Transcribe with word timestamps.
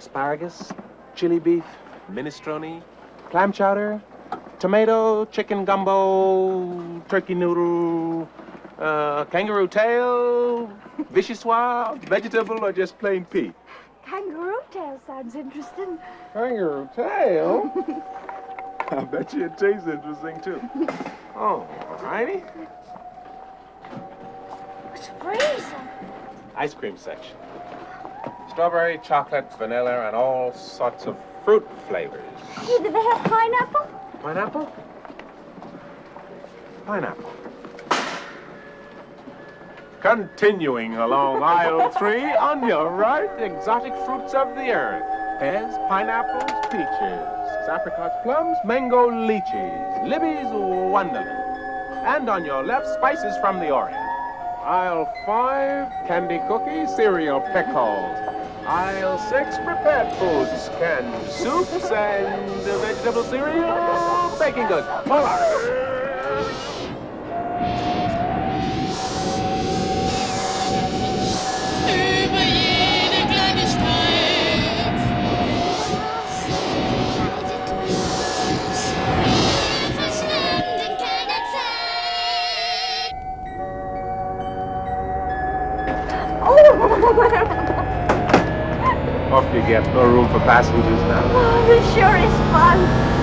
asparagus, 0.00 0.72
chili 1.14 1.38
beef, 1.38 1.64
minestrone, 2.10 2.82
clam 3.28 3.52
chowder, 3.52 4.00
tomato, 4.58 5.26
chicken 5.26 5.66
gumbo, 5.66 7.02
turkey 7.06 7.34
noodle, 7.34 8.26
uh, 8.78 9.26
kangaroo 9.26 9.68
tail, 9.68 10.72
vichyssoise, 11.12 11.98
vegetable, 12.04 12.64
or 12.64 12.72
just 12.72 12.98
plain 12.98 13.26
pea? 13.26 13.52
Kangaroo 14.06 14.62
tail 14.70 14.98
sounds 15.06 15.34
interesting. 15.34 15.98
Kangaroo 16.32 16.88
tail? 16.96 17.70
I 18.92 19.04
bet 19.04 19.34
you 19.34 19.44
it 19.44 19.58
tastes 19.58 19.86
interesting, 19.86 20.40
too. 20.40 20.62
Oh, 21.36 21.68
all 21.90 21.98
righty. 22.02 22.42
It's 24.94 25.08
freezing. 25.20 25.88
Ice 26.56 26.72
cream 26.72 26.96
section. 26.96 27.36
Strawberry, 28.50 28.98
chocolate, 29.02 29.46
vanilla, 29.58 30.06
and 30.08 30.16
all 30.16 30.52
sorts 30.52 31.06
of 31.06 31.16
fruit 31.44 31.66
flavors. 31.88 32.20
Hey, 32.56 32.78
do 32.78 32.90
they 32.90 33.02
have 33.02 33.24
pineapple? 33.24 33.88
Pineapple? 34.22 34.72
Pineapple. 36.84 37.32
Continuing 40.00 40.96
along 40.96 41.42
aisle 41.42 41.90
three, 41.90 42.24
on 42.24 42.66
your 42.66 42.90
right, 42.90 43.30
exotic 43.38 43.94
fruits 44.04 44.34
of 44.34 44.48
the 44.56 44.70
earth. 44.72 45.04
Pears, 45.38 45.74
pineapples, 45.88 46.50
peaches, 46.70 47.68
apricots, 47.68 48.16
plums, 48.24 48.56
mango, 48.64 49.10
lychees, 49.10 50.08
Libby's 50.08 50.50
Wonderland. 50.50 51.28
And 52.04 52.28
on 52.28 52.44
your 52.44 52.64
left, 52.64 52.86
spices 52.88 53.36
from 53.40 53.60
the 53.60 53.70
Orient. 53.70 53.96
Aisle 54.62 55.10
five, 55.24 55.90
candy 56.06 56.40
cookies, 56.48 56.94
cereal 56.94 57.40
pickles. 57.52 58.19
Aisle 58.70 59.18
six, 59.18 59.56
prepared 59.64 60.16
foods, 60.16 60.68
canned 60.78 61.28
soups, 61.28 61.90
and 61.90 62.62
vegetable 62.62 63.24
cereal, 63.24 64.38
baking 64.38 64.68
goods. 64.68 64.86
All 65.10 65.89
Off 89.30 89.46
you 89.54 89.60
get. 89.62 89.86
No 89.94 90.04
room 90.06 90.28
for 90.28 90.40
passengers 90.40 91.02
now. 91.06 91.22
Oh, 91.32 91.66
this 91.68 91.84
sure 91.94 92.16
is 92.16 92.34
fun. 92.50 93.19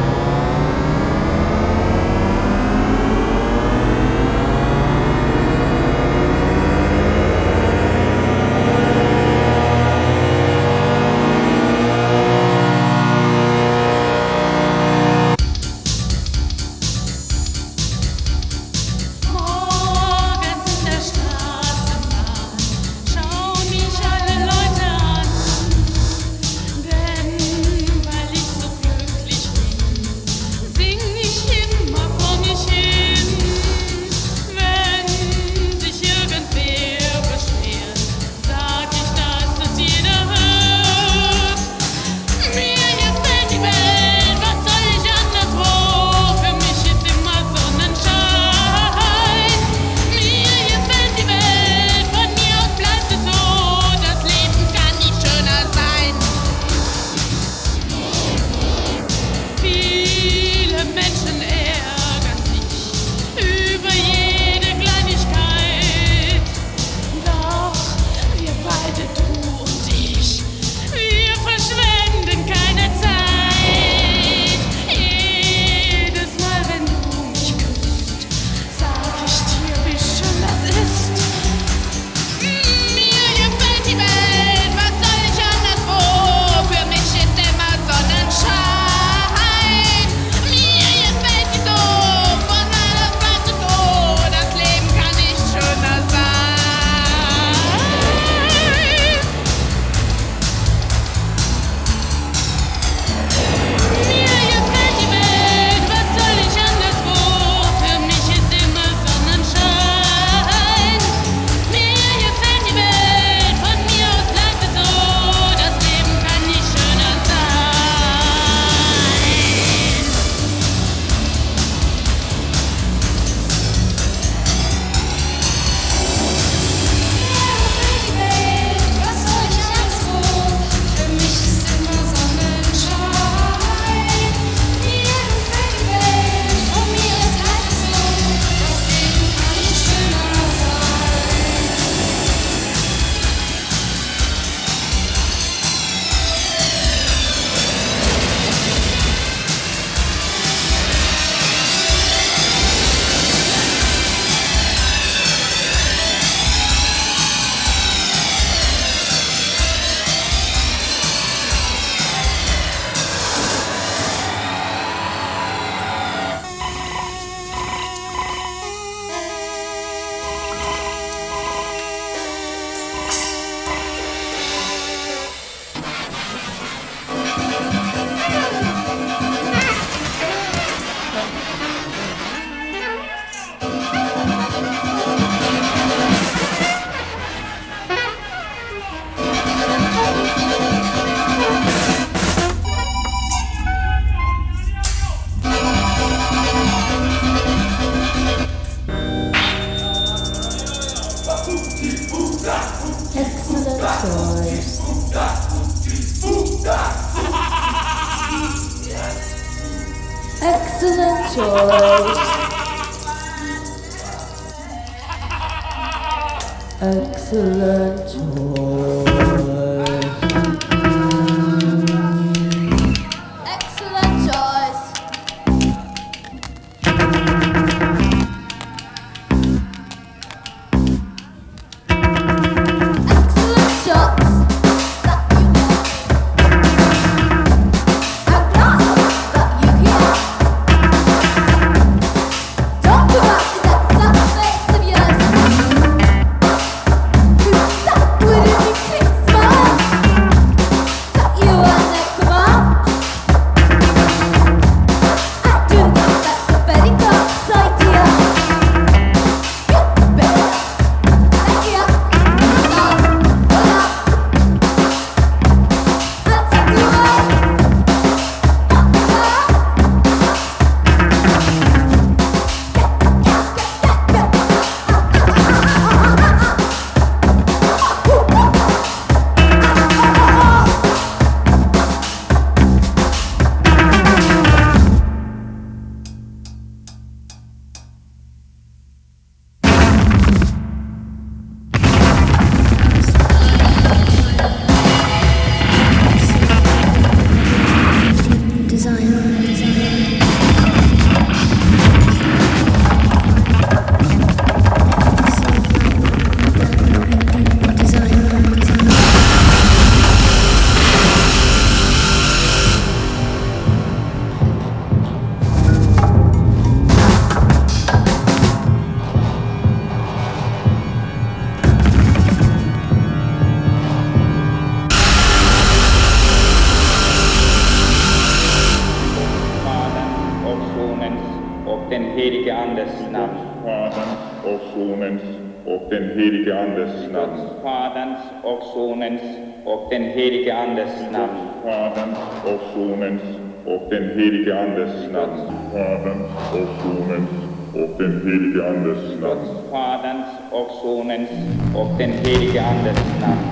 des 344.77 345.11
Landes. 345.11 345.49
Vaters 345.73 346.21
und 346.53 346.69
Sohnes 346.83 347.25
und 347.73 347.99
den 347.99 348.13
Heiligen 348.23 348.61
Andes 348.61 349.01
Landes. 349.19 349.49
Vaters 349.71 350.27
und 350.51 350.69
Sohnes 350.81 351.29
und 351.73 351.97
den 351.99 352.13
Heiligen 352.23 352.63
Andes 352.63 352.99
Landes. 353.19 353.47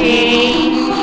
You 0.00 0.99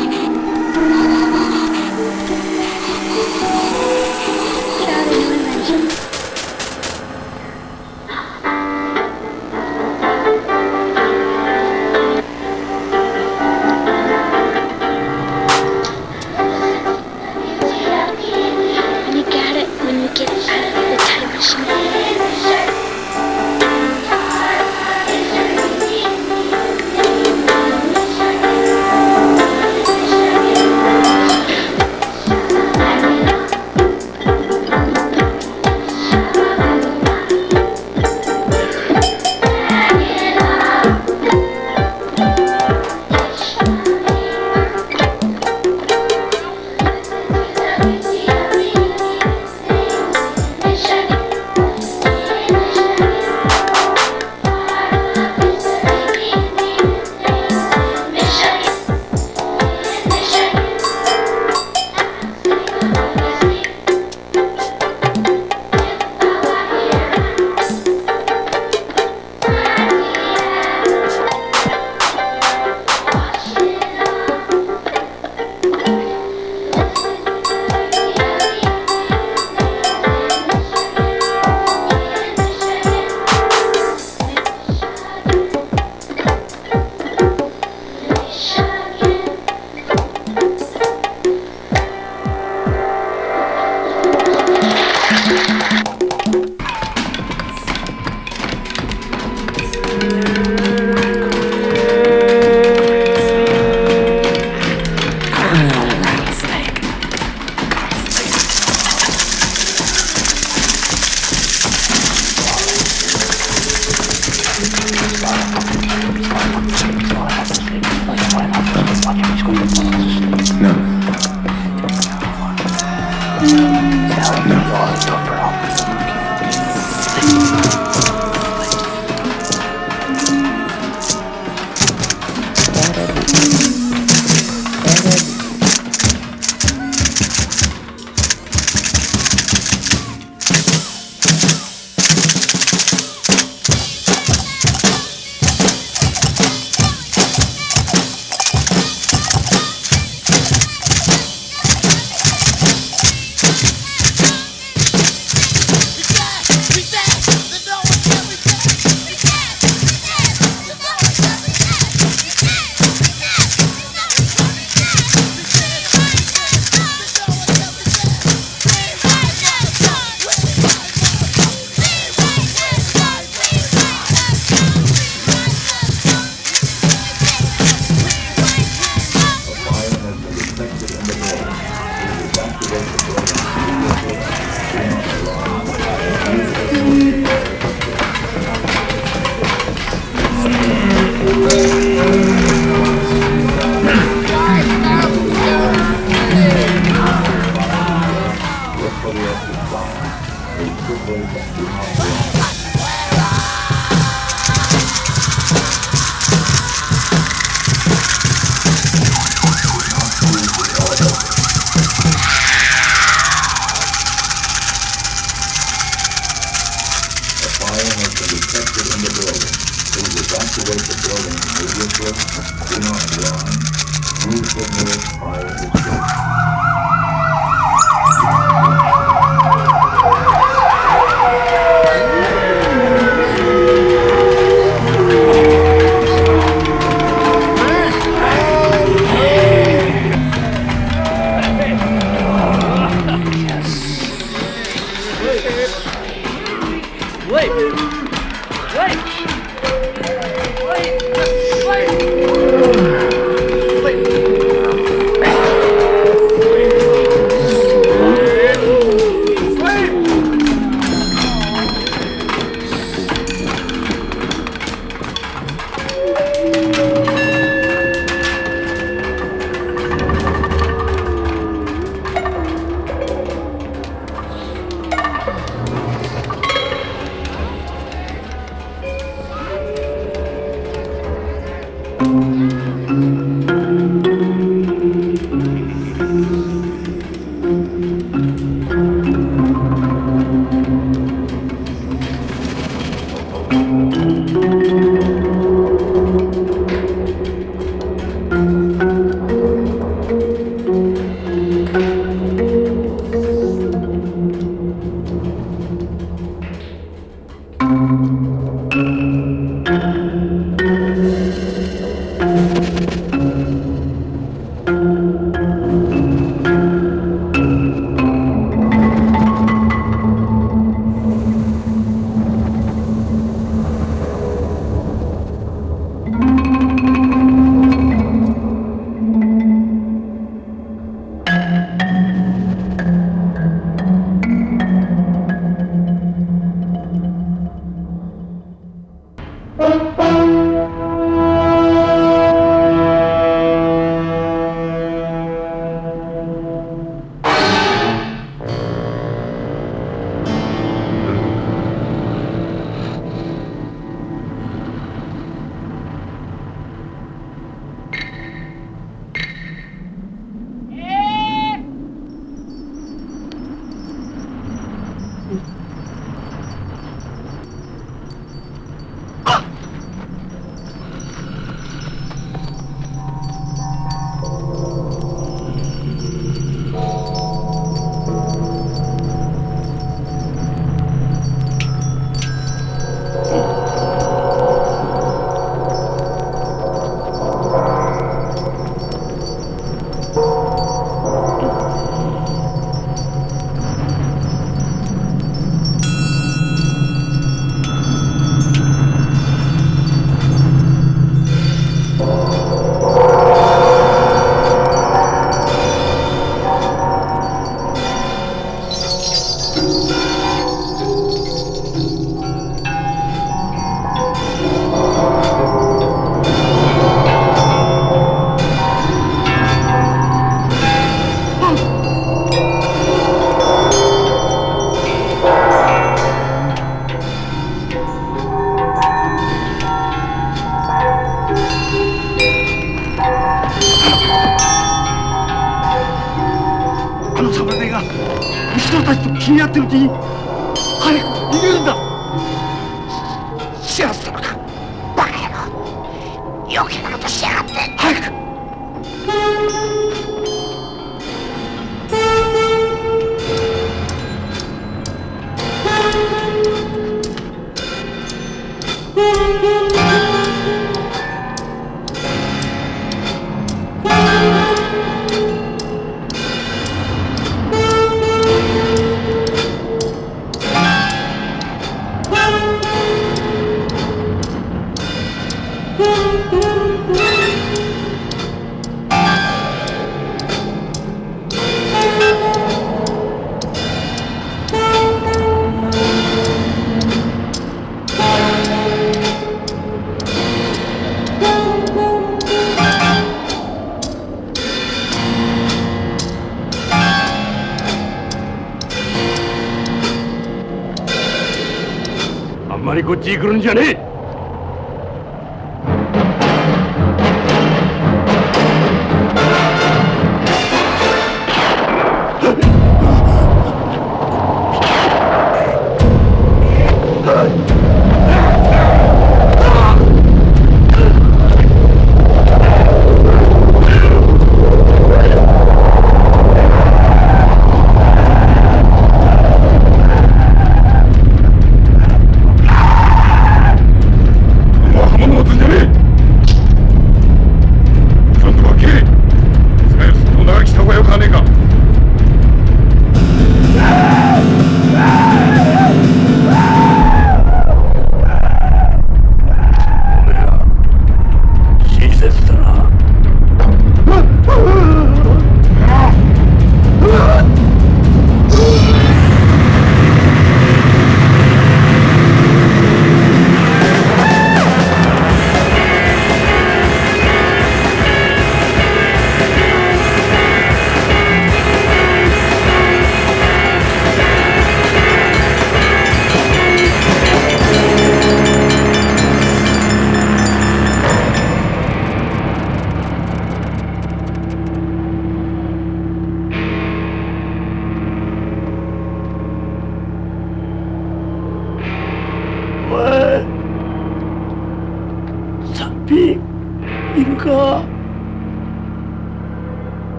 గుచ్చి 502.89 503.13
గురించి 503.17 503.87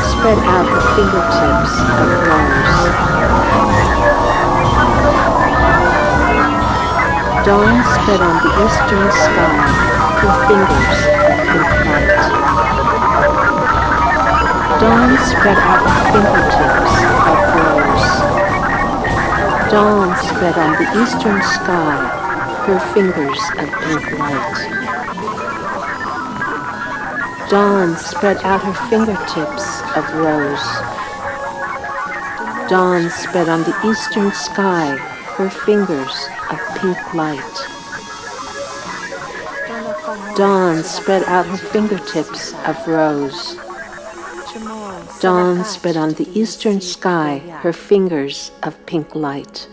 spread 0.00 0.38
out 0.38 0.66
her 0.66 0.80
fingertips 0.96 1.74
of 2.00 2.08
rose. 2.24 2.80
Dawn 7.44 7.76
spread 7.94 8.20
on 8.20 8.36
the 8.44 8.52
eastern 8.64 9.08
sky 9.12 9.60
her 10.20 10.34
fingers 10.48 10.98
of 11.28 11.36
pink 11.48 11.70
light. 11.86 12.20
Dawn 14.80 15.10
spread 15.28 15.58
out 15.58 15.80
her 15.86 15.98
fingertips 16.12 16.94
of 17.30 17.38
rose. 17.56 18.08
Dawn 19.70 20.08
spread 20.16 20.56
on 20.58 20.72
the 20.80 20.88
eastern 21.02 21.40
sky 21.42 21.96
her 22.66 22.80
fingers 22.94 23.42
of 23.58 23.68
pink 23.82 24.04
light. 24.18 24.79
Dawn 27.50 27.96
spread 27.96 28.36
out 28.44 28.62
her 28.62 28.88
fingertips 28.88 29.80
of 29.96 30.04
rose. 30.14 30.62
Dawn 32.70 33.10
spread 33.10 33.48
on 33.48 33.64
the 33.64 33.76
eastern 33.84 34.30
sky 34.30 34.96
her 35.34 35.50
fingers 35.50 36.28
of 36.48 36.60
pink 36.76 37.12
light. 37.12 37.56
Dawn 40.36 40.84
spread 40.84 41.24
out 41.24 41.44
her 41.46 41.56
fingertips 41.56 42.54
of 42.66 42.86
rose. 42.86 43.56
Dawn 45.20 45.64
spread 45.64 45.96
on 45.96 46.10
the 46.10 46.28
eastern 46.32 46.80
sky 46.80 47.38
her 47.62 47.72
fingers 47.72 48.52
of 48.62 48.86
pink 48.86 49.16
light. 49.16 49.66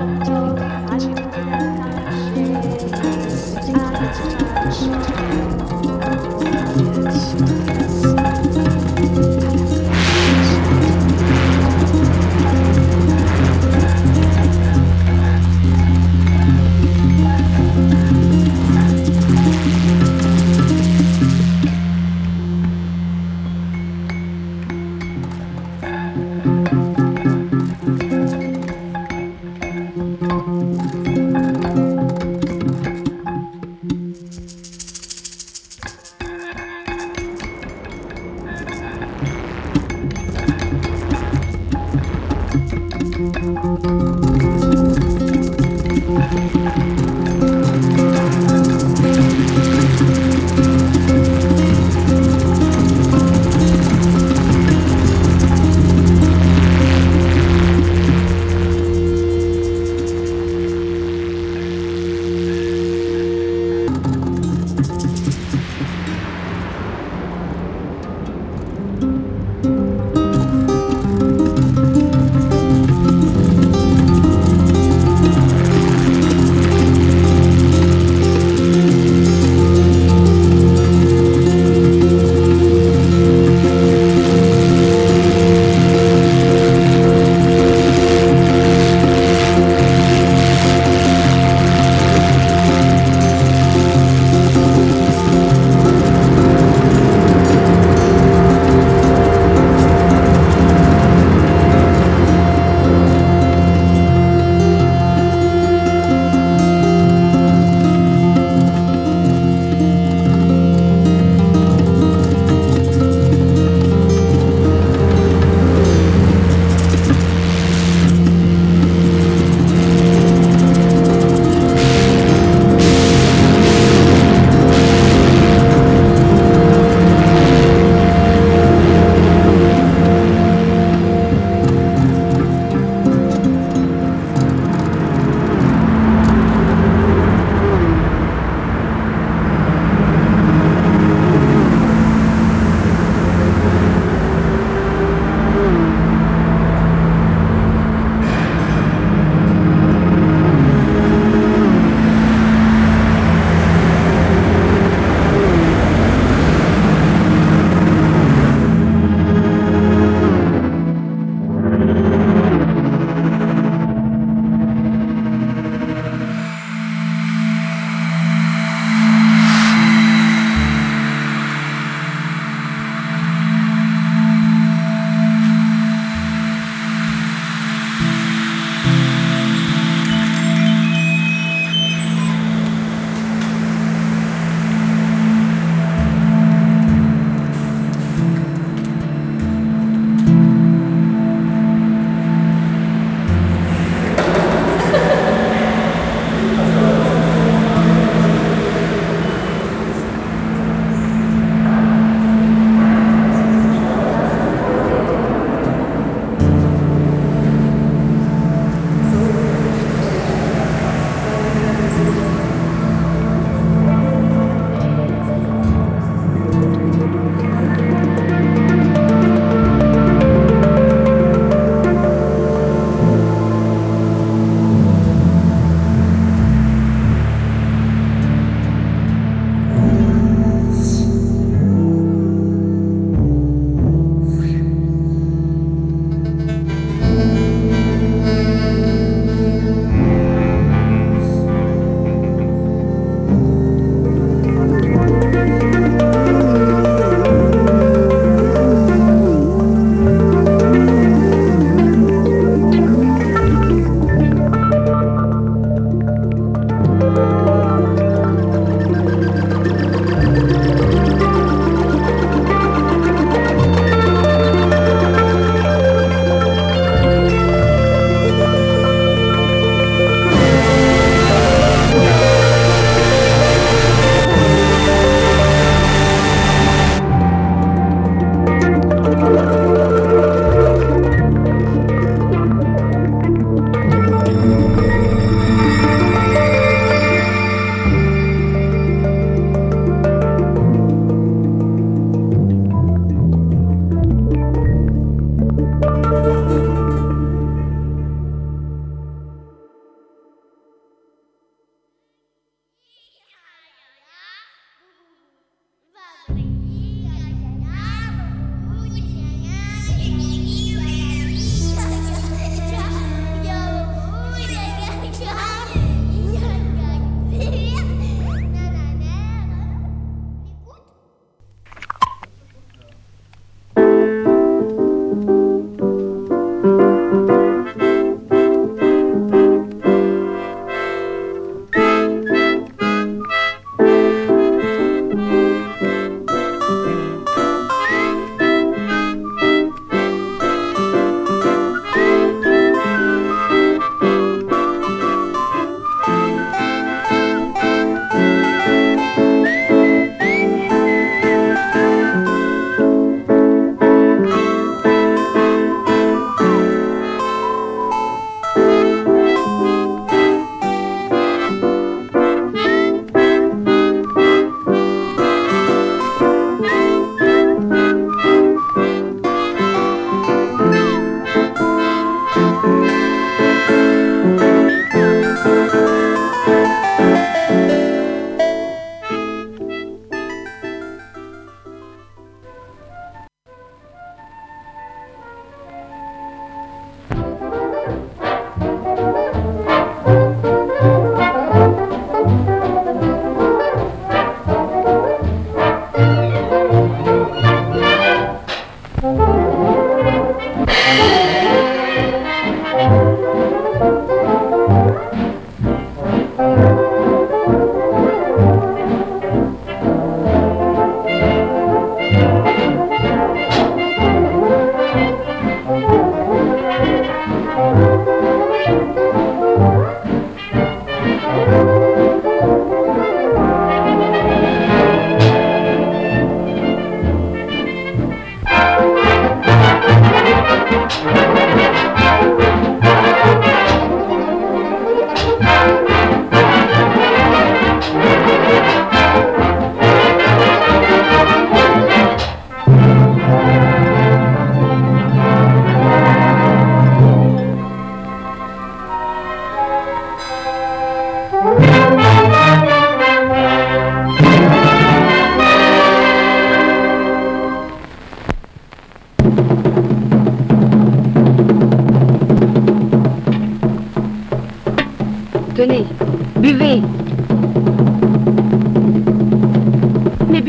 Thank 0.00 0.28
you. 0.28 0.49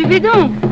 Buvez 0.01 0.19
donc. 0.19 0.70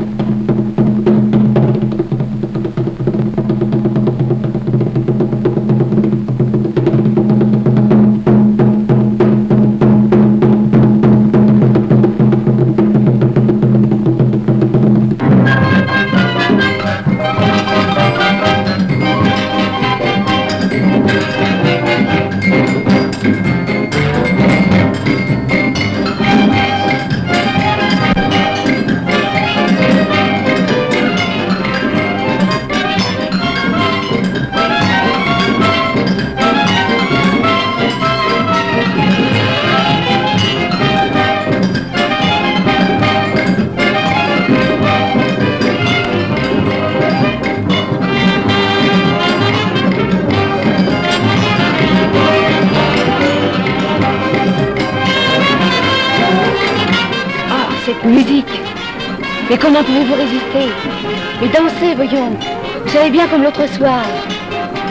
Voyons 62.10 62.38
Vous 62.84 62.89
savez 62.89 63.10
bien 63.10 63.28
comme 63.28 63.43
l'autre 63.43 63.68
soir. 63.70 64.01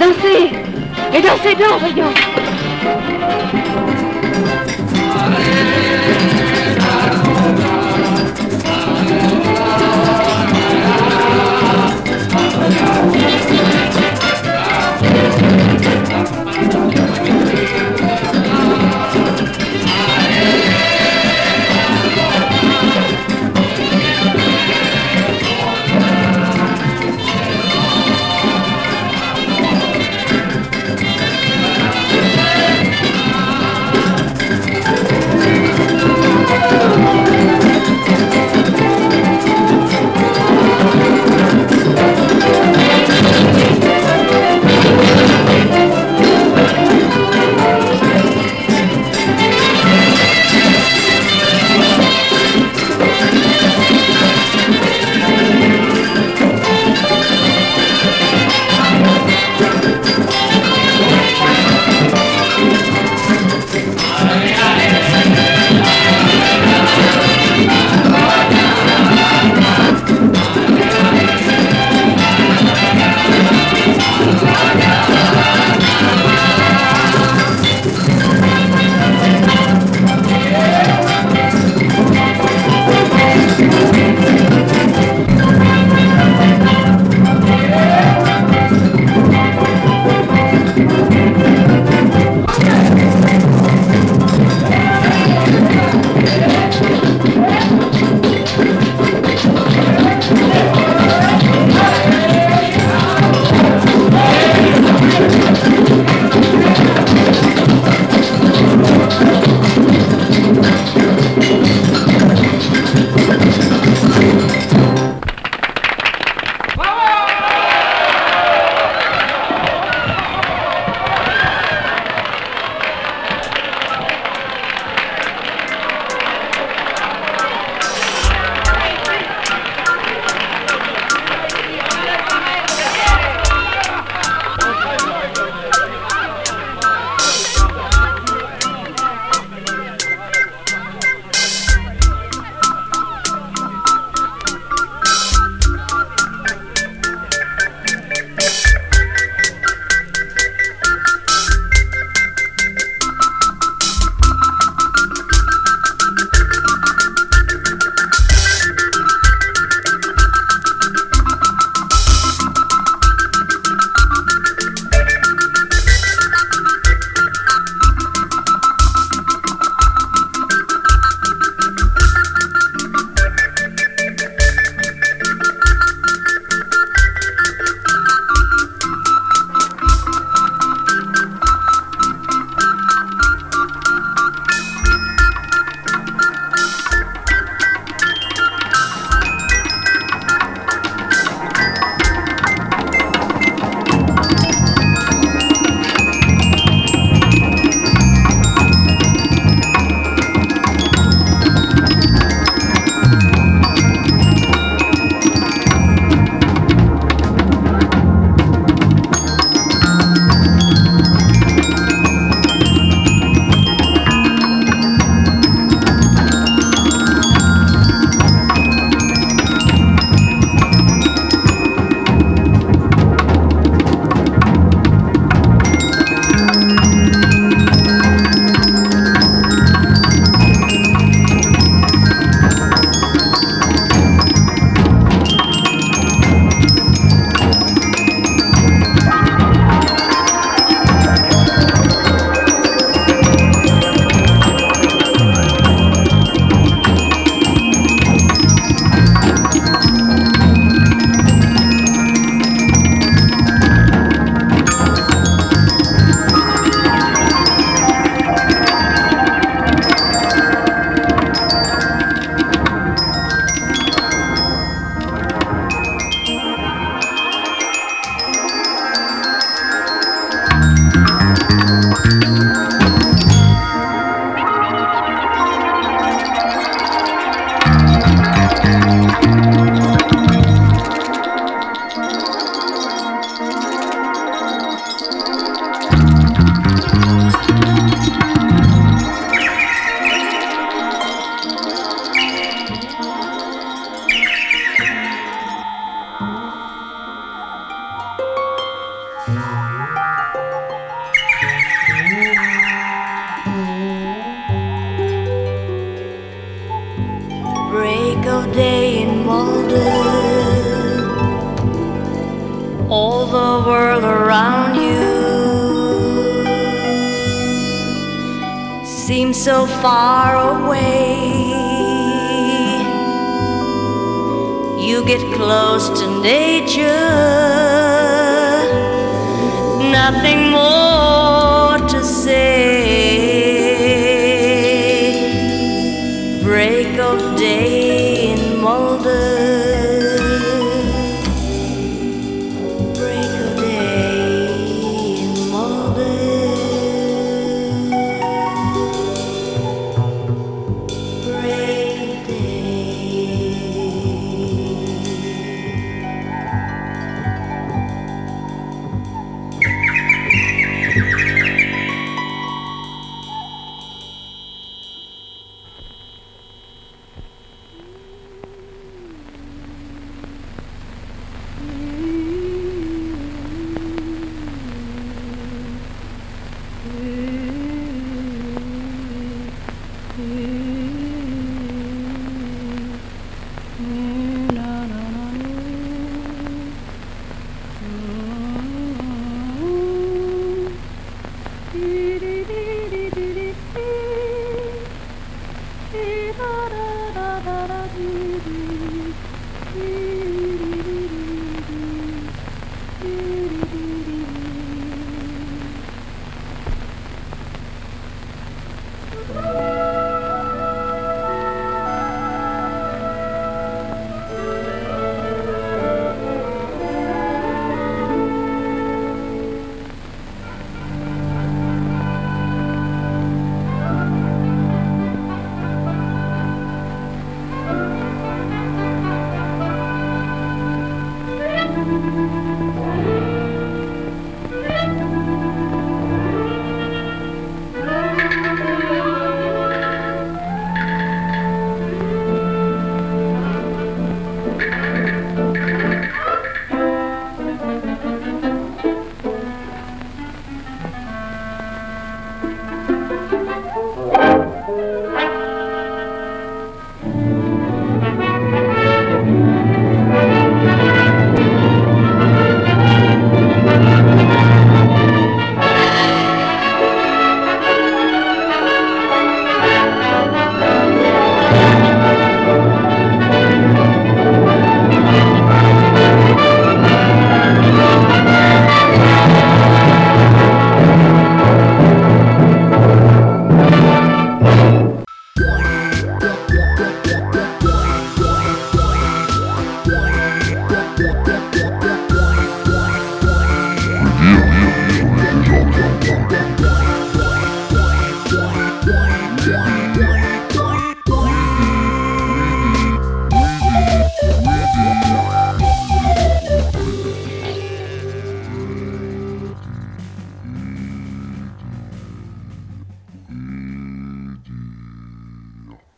Dansez. 0.00 0.50
Et 1.14 1.20
dansez 1.22 1.54
donc, 1.54 1.80
voyons 1.80 2.27